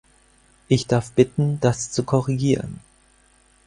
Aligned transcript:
Ich 0.67 0.87
darf 0.87 1.11
bitten, 1.11 1.59
das 1.59 1.91
zu 1.91 2.01
korrigieren. 2.03 2.81